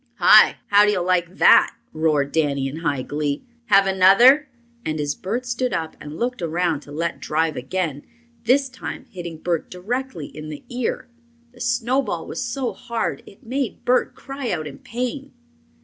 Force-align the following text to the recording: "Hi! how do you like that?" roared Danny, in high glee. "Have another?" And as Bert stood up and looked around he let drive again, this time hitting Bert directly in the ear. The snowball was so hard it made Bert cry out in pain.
"Hi! 0.15 0.55
how 0.69 0.83
do 0.83 0.91
you 0.91 1.01
like 1.01 1.37
that?" 1.37 1.75
roared 1.93 2.31
Danny, 2.31 2.67
in 2.67 2.77
high 2.77 3.03
glee. 3.03 3.43
"Have 3.67 3.85
another?" 3.85 4.49
And 4.83 4.99
as 4.99 5.13
Bert 5.13 5.45
stood 5.45 5.73
up 5.73 5.95
and 6.01 6.17
looked 6.17 6.41
around 6.41 6.85
he 6.85 6.89
let 6.89 7.19
drive 7.19 7.55
again, 7.55 8.03
this 8.45 8.67
time 8.67 9.05
hitting 9.11 9.37
Bert 9.37 9.69
directly 9.69 10.25
in 10.25 10.49
the 10.49 10.63
ear. 10.69 11.07
The 11.51 11.61
snowball 11.61 12.25
was 12.25 12.43
so 12.43 12.73
hard 12.73 13.21
it 13.27 13.45
made 13.45 13.85
Bert 13.85 14.15
cry 14.15 14.49
out 14.49 14.65
in 14.65 14.79
pain. 14.79 15.33